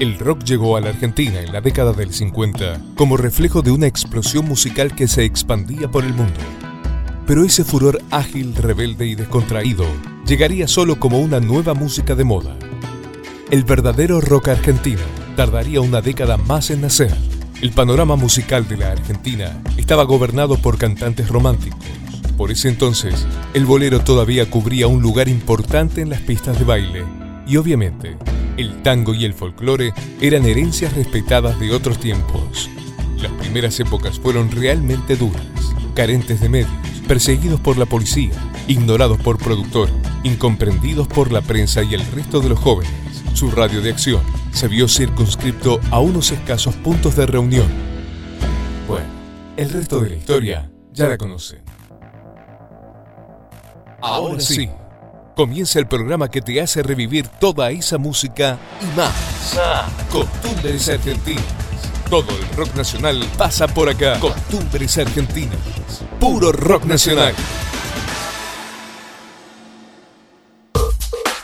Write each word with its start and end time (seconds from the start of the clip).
El 0.00 0.18
rock 0.18 0.44
llegó 0.44 0.78
a 0.78 0.80
la 0.80 0.88
Argentina 0.88 1.40
en 1.40 1.52
la 1.52 1.60
década 1.60 1.92
del 1.92 2.14
50 2.14 2.80
como 2.96 3.18
reflejo 3.18 3.60
de 3.60 3.70
una 3.70 3.86
explosión 3.86 4.48
musical 4.48 4.94
que 4.94 5.06
se 5.06 5.24
expandía 5.24 5.90
por 5.90 6.04
el 6.06 6.14
mundo. 6.14 6.40
Pero 7.26 7.44
ese 7.44 7.64
furor 7.64 8.00
ágil, 8.10 8.54
rebelde 8.54 9.06
y 9.06 9.14
descontraído 9.14 9.84
llegaría 10.26 10.66
solo 10.68 10.98
como 10.98 11.20
una 11.20 11.38
nueva 11.38 11.74
música 11.74 12.14
de 12.14 12.24
moda. 12.24 12.56
El 13.50 13.64
verdadero 13.64 14.22
rock 14.22 14.48
argentino 14.48 15.02
tardaría 15.36 15.82
una 15.82 16.00
década 16.00 16.38
más 16.38 16.70
en 16.70 16.80
nacer. 16.80 17.14
El 17.60 17.72
panorama 17.72 18.16
musical 18.16 18.66
de 18.66 18.78
la 18.78 18.92
Argentina 18.92 19.62
estaba 19.76 20.04
gobernado 20.04 20.56
por 20.56 20.78
cantantes 20.78 21.28
románticos. 21.28 21.84
Por 22.38 22.50
ese 22.50 22.70
entonces, 22.70 23.26
el 23.52 23.66
bolero 23.66 24.00
todavía 24.00 24.48
cubría 24.48 24.86
un 24.86 25.02
lugar 25.02 25.28
importante 25.28 26.00
en 26.00 26.08
las 26.08 26.22
pistas 26.22 26.58
de 26.58 26.64
baile 26.64 27.04
y 27.46 27.58
obviamente 27.58 28.16
el 28.56 28.82
tango 28.82 29.14
y 29.14 29.24
el 29.24 29.34
folclore 29.34 29.92
eran 30.20 30.44
herencias 30.44 30.94
respetadas 30.94 31.58
de 31.58 31.72
otros 31.72 31.98
tiempos. 31.98 32.70
Las 33.16 33.32
primeras 33.32 33.78
épocas 33.80 34.18
fueron 34.18 34.50
realmente 34.50 35.16
duras, 35.16 35.42
carentes 35.94 36.40
de 36.40 36.48
medios, 36.48 36.70
perseguidos 37.06 37.60
por 37.60 37.76
la 37.76 37.86
policía, 37.86 38.32
ignorados 38.66 39.18
por 39.18 39.38
productores, 39.38 39.94
incomprendidos 40.22 41.08
por 41.08 41.32
la 41.32 41.42
prensa 41.42 41.82
y 41.82 41.94
el 41.94 42.04
resto 42.12 42.40
de 42.40 42.48
los 42.48 42.58
jóvenes. 42.58 42.92
Su 43.34 43.50
radio 43.50 43.80
de 43.80 43.90
acción 43.90 44.22
se 44.52 44.68
vio 44.68 44.88
circunscripto 44.88 45.80
a 45.90 46.00
unos 46.00 46.30
escasos 46.32 46.74
puntos 46.76 47.16
de 47.16 47.26
reunión. 47.26 47.68
Bueno, 48.88 49.06
el 49.56 49.70
resto 49.70 50.00
de 50.00 50.10
la 50.10 50.16
historia 50.16 50.70
ya 50.92 51.08
la 51.08 51.18
conocen. 51.18 51.62
Ahora 54.02 54.40
sí 54.40 54.68
comienza 55.40 55.78
el 55.78 55.86
programa 55.86 56.30
que 56.30 56.42
te 56.42 56.60
hace 56.60 56.82
revivir 56.82 57.26
toda 57.26 57.70
esa 57.70 57.96
música 57.96 58.58
y 58.78 58.94
más. 58.94 59.56
Costumbres 60.10 60.86
Argentinas. 60.90 61.42
Todo 62.10 62.26
el 62.38 62.56
rock 62.58 62.74
nacional 62.74 63.26
pasa 63.38 63.66
por 63.66 63.88
acá. 63.88 64.20
Costumbres 64.20 64.98
Argentinas. 64.98 65.56
Puro 66.20 66.52
rock 66.52 66.84
nacional. 66.84 67.34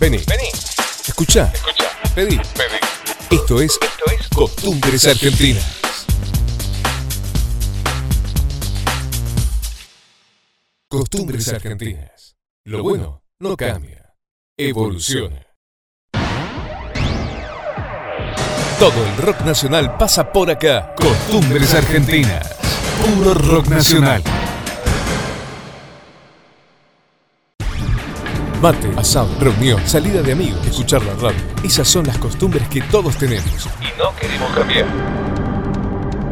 Vení. 0.00 0.16
Vení, 0.26 0.48
Escuchá. 1.06 1.52
escucha, 1.52 1.84
Pedí. 2.14 2.36
pedí. 2.36 2.78
Esto 3.30 3.60
es 3.60 3.72
Esto 3.72 4.04
es 4.10 4.28
Costumbres 4.28 5.06
Argentinas. 5.06 5.82
Costumbres 10.88 11.48
Argentinas. 11.48 12.36
Lo 12.64 12.82
bueno 12.82 13.21
no 13.42 13.56
cambia, 13.56 14.14
evoluciona. 14.56 15.44
Todo 18.78 19.04
el 19.04 19.16
rock 19.16 19.40
nacional 19.40 19.96
pasa 19.96 20.32
por 20.32 20.48
acá. 20.48 20.94
Costumbres 20.94 21.74
Argentinas. 21.74 22.56
Puro 23.04 23.34
rock 23.34 23.66
nacional. 23.66 24.22
Mate, 28.60 28.92
asado, 28.96 29.28
reunión, 29.40 29.80
salida 29.88 30.22
de 30.22 30.32
amigos, 30.32 30.64
escuchar 30.64 31.02
la 31.02 31.14
radio. 31.14 31.42
Esas 31.64 31.88
son 31.88 32.06
las 32.06 32.18
costumbres 32.18 32.68
que 32.68 32.80
todos 32.82 33.16
tenemos. 33.16 33.66
Y 33.80 33.98
no 33.98 34.14
queremos 34.20 34.52
cambiar. 34.52 34.86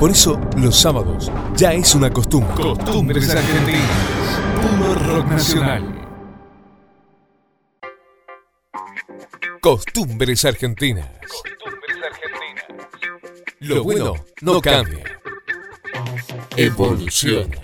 Por 0.00 0.10
eso, 0.10 0.40
los 0.56 0.76
sábados 0.76 1.30
ya 1.54 1.72
es 1.72 1.94
una 1.94 2.10
costumbre. 2.10 2.52
Costumbres 2.56 3.30
argentinas. 3.30 3.80
Puro 4.60 4.94
rock 4.94 5.26
nacional. 5.28 6.05
Costumbres 9.66 10.44
argentinas. 10.44 11.10
Costumbres 11.22 11.96
argentinas. 12.00 12.64
Lo 13.58 13.82
bueno 13.82 14.14
no 14.40 14.60
cambia. 14.60 15.02
Evoluciona. 16.56 17.56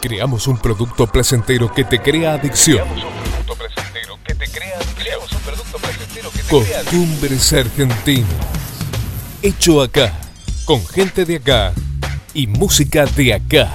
Creamos 0.00 0.48
un 0.48 0.58
producto 0.58 1.06
placentero 1.06 1.72
que 1.72 1.84
te 1.84 2.00
crea 2.00 2.32
adicción. 2.32 2.88
Creamos 2.88 3.14
un 3.14 3.22
producto 3.22 3.54
placentero 3.54 4.18
que 4.24 4.34
te 4.34 4.48
crea. 4.48 4.78
Creamos 4.96 5.32
un 5.32 5.40
producto 5.42 5.78
placentero 5.78 6.30
que 6.32 6.38
te 6.38 6.48
crea. 6.48 6.82
Costumbres 6.82 7.52
argentinas. 7.52 8.30
Hecho 9.42 9.80
acá, 9.80 10.12
con 10.64 10.84
gente 10.88 11.24
de 11.24 11.36
acá 11.36 11.72
y 12.36 12.46
música 12.46 13.06
de 13.06 13.32
acá. 13.32 13.72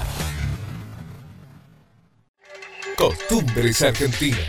Costumbres 2.96 3.82
argentinas. 3.82 4.46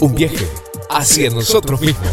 Un 0.00 0.12
viaje 0.12 0.48
hacia 0.90 1.30
nosotros 1.30 1.80
mismos. 1.80 2.10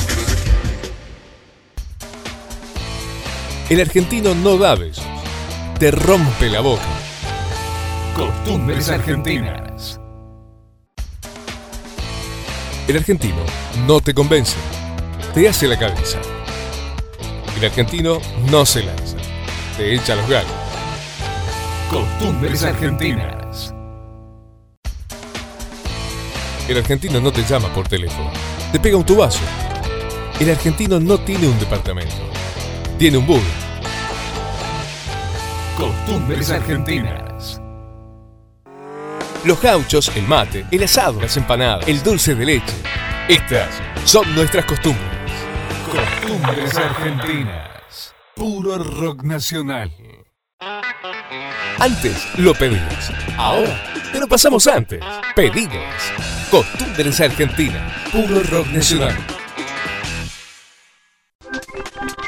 El 3.71 3.81
argentino 3.81 4.35
no 4.35 4.57
da 4.57 4.75
besos, 4.75 5.03
te 5.79 5.89
rompe 5.89 6.47
la 6.47 6.59
boca. 6.59 6.83
Costumbres 8.15 8.87
argentinas. 8.89 9.99
El 12.87 12.97
argentino 12.97 13.43
no 13.87 13.99
te 13.99 14.13
convence, 14.13 14.57
te 15.33 15.49
hace 15.49 15.67
la 15.67 15.79
cabeza. 15.79 16.19
El 17.57 17.65
argentino 17.65 18.19
no 18.51 18.65
se 18.67 18.83
lanza, 18.83 19.08
te 19.79 19.95
echa 19.95 20.13
los 20.13 20.27
gallos. 20.27 20.51
Costumbres 21.89 22.63
argentinas. 22.65 23.73
El 26.67 26.77
argentino 26.79 27.21
no 27.21 27.31
te 27.31 27.43
llama 27.43 27.69
por 27.69 27.87
teléfono, 27.87 28.29
te 28.73 28.79
pega 28.79 28.97
un 28.97 29.05
tubazo. 29.05 29.39
El 30.37 30.49
argentino 30.49 30.99
no 30.99 31.17
tiene 31.19 31.47
un 31.47 31.57
departamento, 31.57 32.13
tiene 32.97 33.19
un 33.19 33.25
burro. 33.25 33.41
Costumbres 35.77 36.51
argentinas. 36.51 37.61
Los 39.45 39.61
gauchos, 39.61 40.11
el 40.13 40.27
mate, 40.27 40.65
el 40.71 40.83
asado, 40.83 41.21
las 41.21 41.37
empanadas, 41.37 41.87
el 41.87 42.03
dulce 42.03 42.35
de 42.35 42.45
leche. 42.45 42.75
Estas 43.29 43.69
son 44.03 44.35
nuestras 44.35 44.65
costumbres. 44.65 45.07
Costumbres 45.89 46.75
argentinas. 46.75 47.68
Puro 48.39 48.77
rock 48.77 49.23
nacional. 49.23 49.91
Antes 51.77 52.39
lo 52.39 52.53
pedías. 52.53 53.11
Ahora 53.35 53.83
te 54.13 54.17
lo 54.17 54.29
pasamos 54.29 54.65
antes. 54.65 55.03
Pedidos. 55.35 55.83
Costumbres 56.49 57.19
argentinas. 57.19 58.09
Puro 58.09 58.41
rock 58.43 58.67
nacional. 58.67 59.17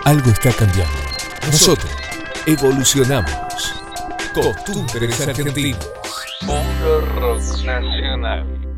Algo 0.04 0.32
está 0.32 0.52
cambiando. 0.52 1.00
Nosotros 1.46 1.92
evolucionamos. 2.46 3.32
Costumbres 4.34 5.22
argentinas. 5.22 5.90
Puro 6.42 7.00
rock 7.16 7.42
nacional. 7.64 8.71